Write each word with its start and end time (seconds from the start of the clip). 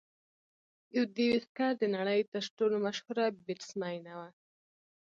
یوديوسکر 0.97 1.71
د 1.81 1.83
نړۍ 1.95 2.21
تر 2.33 2.43
ټولو 2.57 2.75
مشهوره 2.85 3.25
بیټسمېنه 3.45 4.13
وه. 4.19 4.29